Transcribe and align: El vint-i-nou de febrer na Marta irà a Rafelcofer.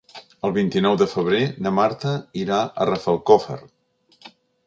El 0.47 0.53
vint-i-nou 0.53 0.95
de 1.01 1.07
febrer 1.11 1.41
na 1.65 1.73
Marta 1.81 2.13
irà 2.45 2.61
a 2.61 2.87
Rafelcofer. 2.91 3.59